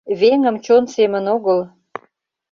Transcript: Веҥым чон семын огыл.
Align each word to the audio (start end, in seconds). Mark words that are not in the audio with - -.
Веҥым 0.21 0.55
чон 0.65 0.83
семын 0.95 1.25
огыл. 1.35 1.59